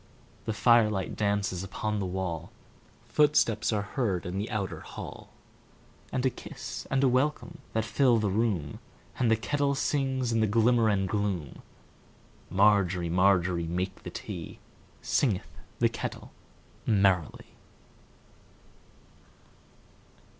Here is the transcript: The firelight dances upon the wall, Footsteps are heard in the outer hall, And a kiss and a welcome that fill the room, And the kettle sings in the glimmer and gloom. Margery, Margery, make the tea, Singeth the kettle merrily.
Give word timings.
The 0.45 0.53
firelight 0.53 1.15
dances 1.15 1.63
upon 1.63 1.99
the 1.99 2.07
wall, 2.07 2.51
Footsteps 3.09 3.71
are 3.71 3.83
heard 3.83 4.25
in 4.25 4.39
the 4.39 4.49
outer 4.49 4.79
hall, 4.79 5.29
And 6.11 6.25
a 6.25 6.31
kiss 6.31 6.87
and 6.89 7.03
a 7.03 7.07
welcome 7.07 7.59
that 7.73 7.85
fill 7.85 8.17
the 8.17 8.31
room, 8.31 8.79
And 9.19 9.29
the 9.29 9.35
kettle 9.35 9.75
sings 9.75 10.31
in 10.31 10.39
the 10.39 10.47
glimmer 10.47 10.89
and 10.89 11.07
gloom. 11.07 11.61
Margery, 12.49 13.09
Margery, 13.09 13.67
make 13.67 14.01
the 14.01 14.09
tea, 14.09 14.57
Singeth 15.03 15.51
the 15.77 15.87
kettle 15.87 16.31
merrily. 16.87 17.53